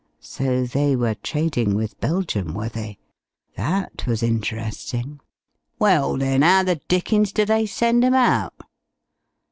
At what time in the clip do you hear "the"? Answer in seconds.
6.63-6.77